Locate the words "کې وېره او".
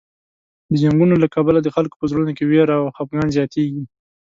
2.37-2.87